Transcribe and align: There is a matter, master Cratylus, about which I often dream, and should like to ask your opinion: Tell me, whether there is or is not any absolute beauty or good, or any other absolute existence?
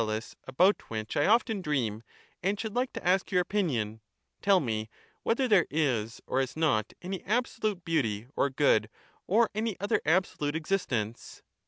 There 0.03 0.17
is 0.17 0.17
a 0.17 0.19
matter, 0.19 0.23
master 0.23 0.33
Cratylus, 0.33 0.47
about 0.47 0.89
which 0.89 1.17
I 1.17 1.25
often 1.27 1.61
dream, 1.61 2.03
and 2.41 2.59
should 2.59 2.75
like 2.75 2.91
to 2.93 3.07
ask 3.07 3.29
your 3.31 3.41
opinion: 3.41 4.01
Tell 4.41 4.59
me, 4.59 4.89
whether 5.21 5.47
there 5.47 5.67
is 5.69 6.19
or 6.25 6.41
is 6.41 6.57
not 6.57 6.93
any 7.03 7.23
absolute 7.23 7.85
beauty 7.85 8.25
or 8.35 8.49
good, 8.49 8.89
or 9.27 9.51
any 9.53 9.79
other 9.79 10.01
absolute 10.03 10.55
existence? 10.55 11.43